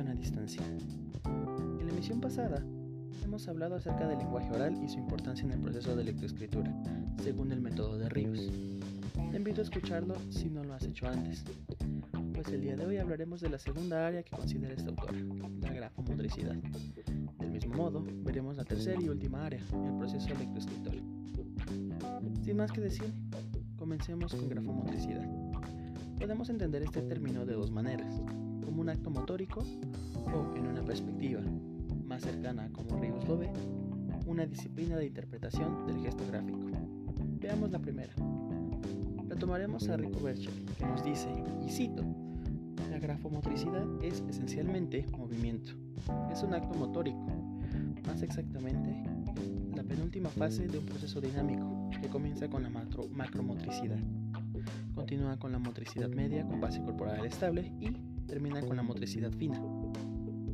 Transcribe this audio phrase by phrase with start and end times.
[0.00, 0.62] a distancia.
[1.78, 2.64] En la emisión pasada
[3.22, 6.72] hemos hablado acerca del lenguaje oral y su importancia en el proceso de lectoescritura,
[7.22, 8.50] según el método de Ríos.
[9.30, 11.44] Te invito a escucharlo si no lo has hecho antes,
[12.32, 15.14] pues el día de hoy hablaremos de la segunda área que considera este autor,
[15.60, 16.56] la grafomotricidad.
[17.38, 20.94] Del mismo modo, veremos la tercera y última área, el proceso lectoescritor.
[22.42, 23.12] Sin más que decir,
[23.76, 25.28] comencemos con grafomotricidad.
[26.18, 28.22] Podemos entender este término de dos maneras,
[28.62, 29.62] como un acto motórico
[30.26, 31.40] o en una perspectiva
[32.04, 33.50] más cercana como Ríos lo ve,
[34.26, 36.58] una disciplina de interpretación del gesto gráfico.
[37.40, 38.12] Veamos la primera.
[39.28, 41.28] Retomaremos a Rico Bercher, que nos dice,
[41.66, 42.04] y cito,
[42.90, 45.72] la grafomotricidad es esencialmente movimiento.
[46.30, 47.26] Es un acto motórico,
[48.06, 49.02] más exactamente
[49.74, 53.98] la penúltima fase de un proceso dinámico que comienza con la macromotricidad.
[54.94, 57.90] Continúa con la motricidad media con base corporal estable y
[58.26, 59.60] termina con la motricidad fina.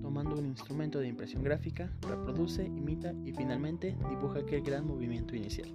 [0.00, 5.68] Tomando un instrumento de impresión gráfica, reproduce, imita y finalmente dibuja aquel gran movimiento inicial.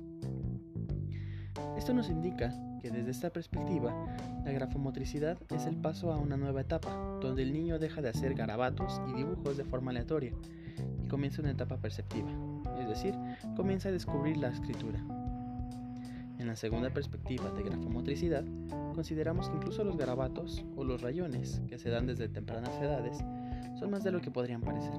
[1.78, 3.94] Esto nos indica que desde esta perspectiva,
[4.44, 6.90] la grafomotricidad es el paso a una nueva etapa,
[7.22, 10.34] donde el niño deja de hacer garabatos y dibujos de forma aleatoria
[11.04, 12.30] y comienza una etapa perceptiva,
[12.80, 13.16] es decir,
[13.56, 15.21] comienza a descubrir la escritura.
[16.42, 18.44] En la segunda perspectiva de grafomotricidad,
[18.96, 23.20] consideramos que incluso los garabatos o los rayones que se dan desde tempranas edades
[23.78, 24.92] son más de lo que podrían parecer,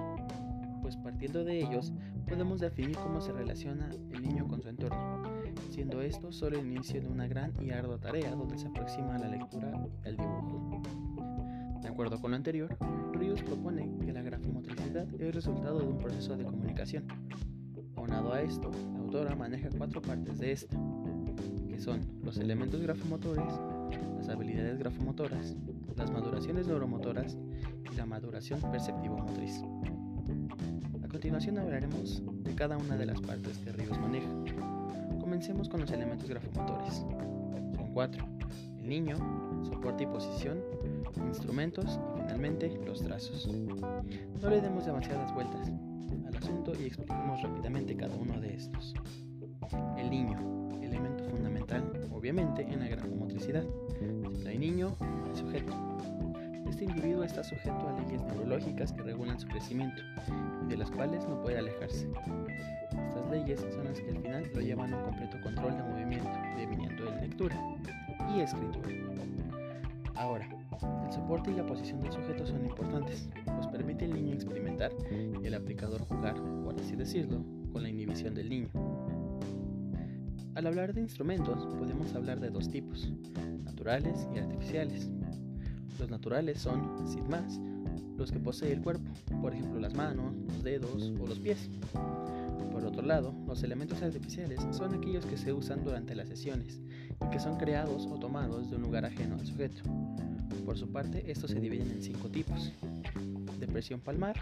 [0.82, 1.92] pues partiendo de ellos
[2.28, 5.24] podemos definir cómo se relaciona el niño con su entorno,
[5.68, 9.18] siendo esto solo el inicio de una gran y ardua tarea donde se aproxima a
[9.18, 9.72] la lectura
[10.04, 10.80] y al dibujo.
[11.82, 12.76] De acuerdo con lo anterior,
[13.14, 17.08] Ríos propone que la grafomotricidad es el resultado de un proceso de comunicación.
[17.96, 20.76] Aunado a esto, la autora maneja cuatro partes de esta,
[21.82, 23.44] son los elementos grafomotores,
[24.16, 25.56] las habilidades grafomotoras,
[25.96, 27.36] las maduraciones neuromotoras
[27.92, 29.62] y la maduración perceptivo-motriz.
[31.02, 34.28] A continuación hablaremos de cada una de las partes que Ríos maneja.
[35.20, 37.04] Comencemos con los elementos grafomotores.
[37.74, 38.28] Son cuatro.
[38.78, 39.16] El niño,
[39.64, 40.60] soporte y posición,
[41.26, 43.48] instrumentos y finalmente los trazos.
[43.48, 45.72] No le demos demasiadas vueltas
[46.26, 48.94] al asunto y expliquemos rápidamente cada uno de estos.
[49.96, 50.61] El niño
[52.22, 53.64] obviamente en la grafomotricidad.
[53.98, 55.72] Si no hay niño, no hay sujeto.
[56.68, 60.00] Este individuo está sujeto a leyes neurológicas que regulan su crecimiento
[60.64, 62.08] y de las cuales no puede alejarse.
[63.08, 66.30] Estas leyes son las que al final lo llevan a un completo control de movimiento,
[66.56, 67.56] deviniendo en lectura
[68.32, 68.88] y escritura.
[70.14, 70.48] Ahora,
[71.04, 75.44] el soporte y la posición del sujeto son importantes, pues permite al niño experimentar y
[75.44, 77.42] el aplicador jugar, por así decirlo,
[77.72, 78.68] con la inhibición del niño.
[80.54, 83.10] Al hablar de instrumentos podemos hablar de dos tipos,
[83.64, 85.08] naturales y artificiales.
[85.98, 87.58] Los naturales son, sin más,
[88.18, 91.70] los que posee el cuerpo, por ejemplo las manos, los dedos o los pies.
[92.70, 96.80] Por otro lado, los elementos artificiales son aquellos que se usan durante las sesiones
[97.24, 99.82] y que son creados o tomados de un lugar ajeno al sujeto.
[100.66, 102.72] Por su parte, estos se dividen en cinco tipos.
[103.58, 104.36] Depresión palmar,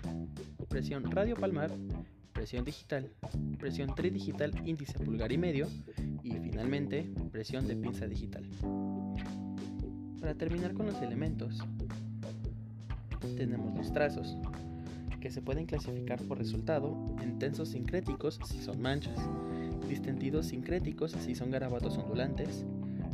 [0.69, 1.71] presión radiopalmar,
[2.33, 3.09] presión digital,
[3.59, 5.69] presión tridigital índice pulgar y medio
[6.31, 8.45] y finalmente presión de pinza digital.
[10.21, 11.59] Para terminar con los elementos,
[13.37, 14.37] tenemos los trazos,
[15.21, 19.19] que se pueden clasificar por resultado en tensos sincréticos si son manchas,
[19.89, 22.65] distendidos sincréticos si son garabatos ondulantes,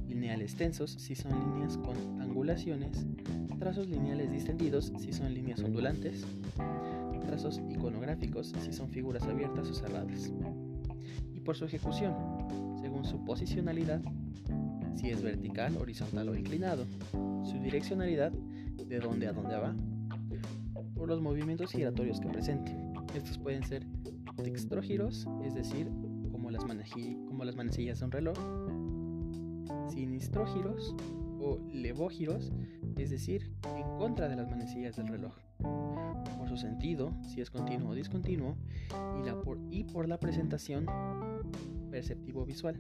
[0.09, 3.07] lineales tensos si son líneas con angulaciones,
[3.59, 6.25] trazos lineales distendidos si son líneas ondulantes,
[7.27, 10.33] trazos iconográficos si son figuras abiertas o cerradas,
[11.35, 12.15] y por su ejecución,
[13.05, 14.01] su posicionalidad,
[14.95, 16.87] si es vertical, horizontal o inclinado,
[17.45, 19.75] su direccionalidad, de dónde a dónde va,
[20.95, 22.77] por los movimientos giratorios que presente.
[23.15, 23.87] Estos pueden ser
[24.43, 25.89] dextrógiros, es decir,
[26.31, 26.65] como las,
[27.57, 28.37] manecillas de un reloj,
[29.91, 30.95] sinistrógiros
[31.41, 32.53] o levógiros,
[32.97, 37.91] es decir, en contra de las manecillas del reloj por su sentido, si es continuo
[37.91, 38.57] o discontinuo,
[39.71, 40.87] y por la presentación
[41.97, 42.79] perceptivo-visual,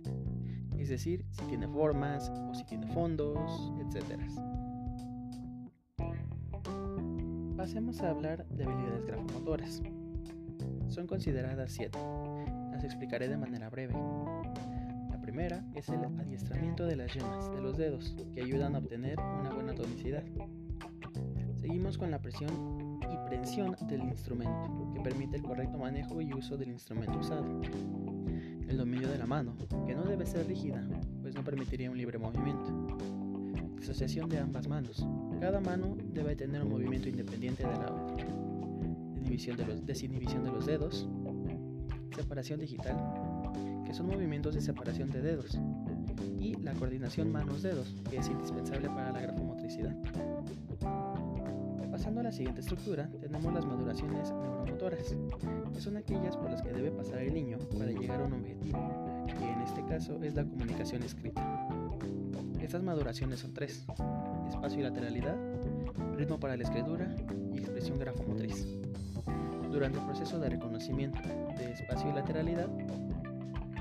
[0.76, 4.20] es decir, si tiene formas o si tiene fondos, etc.
[7.56, 9.82] Pasemos a hablar de habilidades grafomotoras.
[10.88, 11.98] Son consideradas siete.
[12.70, 13.94] Las explicaré de manera breve.
[15.10, 19.18] La primera es el adiestramiento de las yemas de los dedos, que ayudan a obtener
[19.18, 20.24] una buena tonicidad.
[21.54, 26.58] Seguimos con la presión y prensión del instrumento, que permite el correcto manejo y uso
[26.58, 27.46] del instrumento usado.
[28.68, 30.84] El dominio de la mano, que no debe ser rígida,
[31.22, 32.98] pues no permitiría un libre movimiento.
[33.78, 35.06] disociación de ambas manos.
[35.40, 38.26] Cada mano debe tener un movimiento independiente de la otra.
[39.14, 41.08] Desinhibición de los, desinhibición de los dedos.
[42.14, 42.96] Separación digital,
[43.84, 45.58] que son movimientos de separación de dedos.
[46.40, 49.96] Y la coordinación manos-dedos, que es indispensable para la grafomotricidad.
[51.90, 54.32] Pasando a la siguiente estructura, tenemos las maduraciones
[54.76, 55.16] neuromotoras,
[55.72, 59.26] que son aquellas por las que debe pasar el niño para llegar a un objetivo,
[59.26, 61.68] que en este caso es la comunicación escrita.
[62.60, 63.84] Estas maduraciones son tres,
[64.48, 65.36] espacio y lateralidad,
[66.16, 67.14] ritmo para la escritura
[67.54, 68.66] y expresión grafomotriz.
[69.70, 71.18] Durante el proceso de reconocimiento
[71.58, 72.68] de espacio y lateralidad,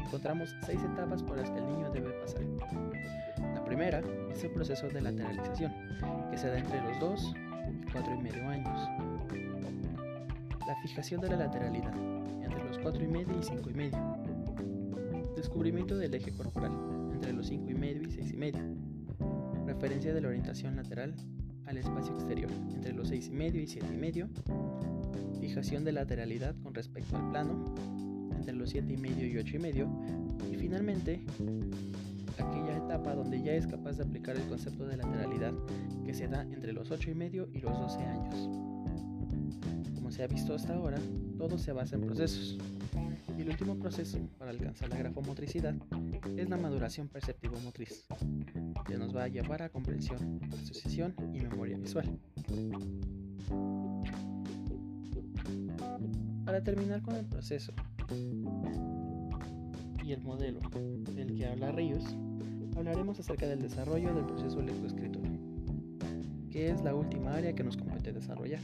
[0.06, 2.42] encontramos seis etapas por las que el niño debe pasar.
[3.53, 4.01] La primera
[4.31, 5.74] es el proceso de lateralización,
[6.30, 7.33] que se da entre los 2
[7.88, 9.15] y 4 y medio años.
[10.68, 11.94] La fijación de la lateralidad,
[12.44, 13.98] entre los 4 y medio y 5 y medio.
[15.36, 16.72] Descubrimiento del eje corporal,
[17.14, 18.62] entre los 5 y medio y 6 y medio.
[19.68, 21.14] Referencia de la orientación lateral
[21.68, 24.28] al espacio exterior, entre los 6 y medio y 7 y medio.
[25.40, 27.76] Fijación de lateralidad con respecto al plano,
[28.36, 29.88] entre los 7 y medio y 8 y medio.
[30.52, 31.22] Y finalmente,
[32.40, 35.54] aquella etapa donde ya es capaz de aplicar el concepto de lateralidad
[36.04, 38.50] que se da entre los 8 y medio y los 12 años.
[40.16, 40.98] Se ha visto hasta ahora,
[41.38, 42.58] todo se basa en procesos.
[43.38, 45.76] Y el último proceso para alcanzar la grafomotricidad
[46.38, 48.06] es la maduración perceptivo-motriz,
[48.88, 52.18] que nos va a llevar a comprensión, asociación y memoria visual.
[56.46, 57.74] Para terminar con el proceso
[60.02, 60.62] y el modelo
[61.14, 62.06] del que habla Ríos,
[62.78, 65.30] hablaremos acerca del desarrollo del proceso lectoescritura,
[66.50, 68.62] que es la última área que nos compete desarrollar.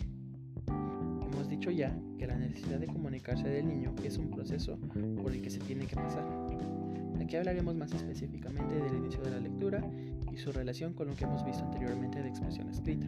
[1.62, 4.80] Hemos dicho ya que la necesidad de comunicarse del niño es un proceso
[5.22, 6.28] por el que se tiene que pasar.
[7.22, 9.80] Aquí hablaremos más específicamente del inicio de la lectura
[10.34, 13.06] y su relación con lo que hemos visto anteriormente de expresión escrita.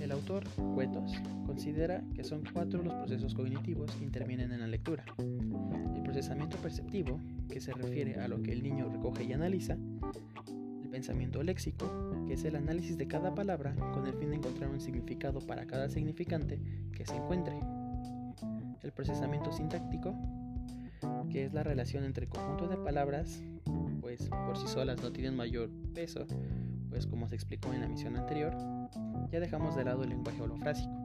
[0.00, 0.44] El autor,
[0.74, 1.12] Cuetos,
[1.44, 5.04] considera que son cuatro los procesos cognitivos que intervienen en la lectura.
[5.18, 9.76] El procesamiento perceptivo, que se refiere a lo que el niño recoge y analiza.
[10.88, 11.86] El pensamiento léxico,
[12.26, 15.66] que es el análisis de cada palabra con el fin de encontrar un significado para
[15.66, 16.58] cada significante
[16.92, 17.60] que se encuentre.
[18.80, 20.14] El procesamiento sintáctico,
[21.30, 23.42] que es la relación entre el conjunto de palabras,
[24.00, 26.26] pues por sí solas no tienen mayor peso,
[26.88, 28.56] pues como se explicó en la misión anterior,
[29.30, 30.96] ya dejamos de lado el lenguaje holofrásico.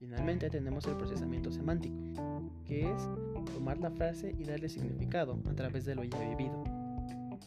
[0.00, 1.94] Finalmente tenemos el procesamiento semántico,
[2.64, 3.08] que es
[3.54, 6.64] tomar la frase y darle significado a través de lo ya vivido,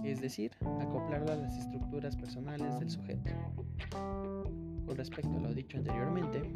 [0.10, 3.32] es decir, acoplarlo a las estructuras personales del sujeto.
[4.86, 6.52] Con respecto a lo dicho anteriormente,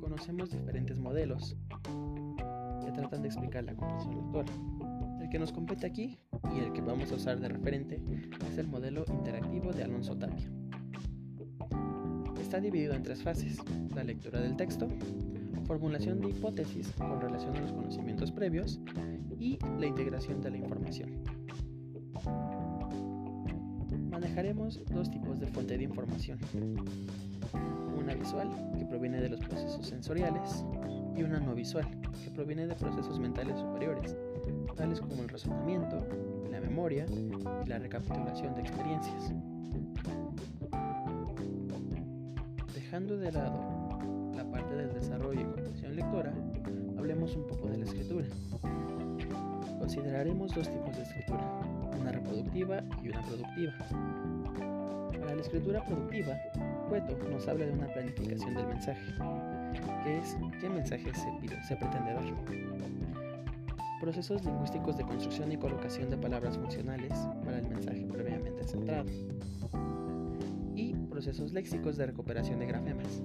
[0.00, 1.56] conocemos diferentes modelos
[2.84, 4.52] que tratan de explicar la comprensión lectora.
[5.20, 6.18] El que nos compete aquí
[6.54, 8.02] y el que vamos a usar de referente
[8.50, 10.50] es el modelo interactivo de Alonso Tapia.
[12.40, 13.58] Está dividido en tres fases,
[13.94, 14.88] la lectura del texto,
[15.66, 18.80] formulación de hipótesis con relación a los conocimientos previos
[19.38, 21.22] y la integración de la información.
[24.10, 26.38] Manejaremos dos tipos de fuente de información.
[27.96, 30.64] Una visual, que proviene de los procesos sensoriales,
[31.16, 31.86] y una no visual,
[32.24, 34.16] que proviene de procesos mentales superiores,
[34.76, 36.04] tales como el razonamiento,
[36.50, 37.06] la memoria
[37.64, 39.32] y la recapitulación de experiencias.
[42.74, 46.32] Dejando de lado la parte del desarrollo y comprensión lectora,
[46.98, 48.26] hablemos un poco de la escritura.
[49.80, 51.42] Consideraremos dos tipos de escritura,
[51.98, 53.72] una reproductiva y una productiva.
[55.18, 56.36] Para la escritura productiva,
[56.90, 59.14] Cueto nos habla de una planificación del mensaje,
[60.04, 61.10] que es qué mensaje
[61.66, 62.24] se, pretende dar.
[64.02, 69.08] Procesos lingüísticos de construcción y colocación de palabras funcionales para el mensaje previamente centrado.
[70.76, 73.22] Y procesos léxicos de recuperación de grafemas.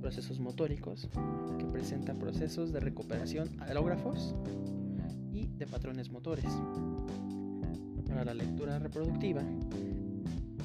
[0.00, 1.08] Procesos motóricos,
[1.56, 4.34] que presentan procesos de recuperación alógrafos
[4.82, 4.83] y
[5.58, 6.44] de patrones motores.
[8.06, 9.42] Para la lectura reproductiva,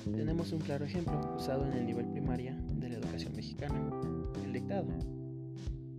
[0.06, 3.80] tenemos un claro ejemplo usado en el nivel primaria de la educación mexicana,
[4.44, 4.88] el dictado.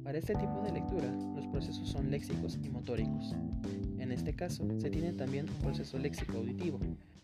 [0.03, 3.35] Para este tipo de lectura, los procesos son léxicos y motóricos.
[3.99, 6.81] En este caso, se tiene también un proceso léxico auditivo,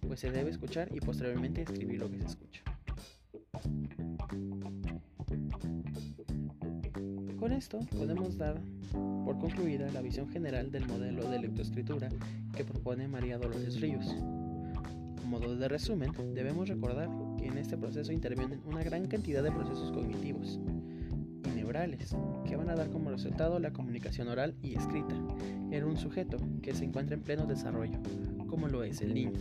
[0.06, 2.62] pues se debe escuchar y posteriormente escribir lo que se escucha.
[7.38, 8.60] Con esto podemos dar
[8.92, 12.08] por concluida la visión general del modelo de lectoescritura
[12.56, 14.14] que propone María Dolores Ríos.
[15.22, 19.50] A modo de resumen, debemos recordar que en este proceso intervienen una gran cantidad de
[19.50, 20.60] procesos cognitivos
[21.44, 22.14] y neurales
[22.46, 25.14] que van a dar como resultado la comunicación oral y escrita
[25.70, 27.98] en un sujeto que se encuentra en pleno desarrollo,
[28.48, 29.32] como lo es el niño.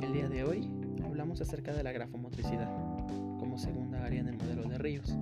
[0.00, 0.66] El día de hoy
[1.04, 2.68] hablamos acerca de la grafomotricidad
[3.38, 5.14] como segunda área en el modelo de Ríos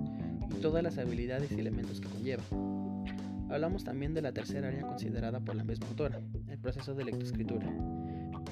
[0.51, 2.43] y todas las habilidades y elementos que conlleva.
[3.49, 7.67] Hablamos también de la tercera área considerada por la misma autora, el proceso de lectoescritura.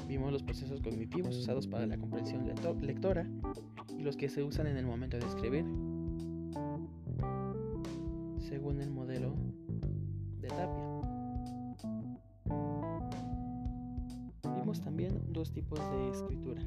[0.07, 2.49] Vimos los procesos cognitivos usados para la comprensión
[2.81, 3.27] lectora
[3.97, 5.65] y los que se usan en el momento de escribir,
[8.39, 9.35] según el modelo
[10.39, 10.97] de Tapia.
[14.59, 16.61] Vimos también dos tipos de escritura,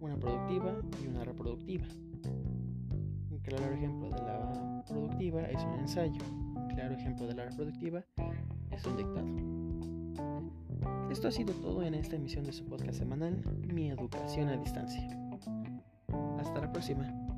[0.00, 1.86] una productiva y una reproductiva.
[3.40, 6.20] Un claro ejemplo de la productiva es un ensayo,
[6.74, 8.04] claro ejemplo de la reproductiva
[8.70, 9.26] es un dictado.
[11.10, 13.42] Esto ha sido todo en esta emisión de su podcast semanal,
[13.72, 15.08] Mi Educación a Distancia.
[16.38, 17.29] Hasta la próxima.